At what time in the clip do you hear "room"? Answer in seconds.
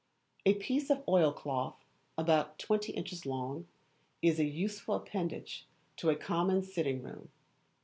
7.03-7.29